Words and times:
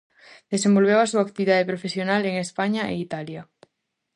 Desenvolveu 0.53 0.97
a 1.01 1.09
súa 1.11 1.25
actividade 1.27 1.69
profesional 1.71 2.21
en 2.25 2.35
España 2.45 2.81
e 2.93 2.95
Italia. 3.07 3.41